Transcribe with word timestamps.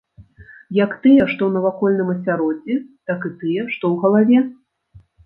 Як 0.83 0.91
тыя, 1.03 1.27
што 1.31 1.41
ў 1.49 1.51
навакольным 1.57 2.09
асяроддзі, 2.13 2.79
так 3.11 3.29
і 3.29 3.31
тыя, 3.43 3.67
што 3.75 3.83
ў 3.93 4.07
галаве. 4.07 4.39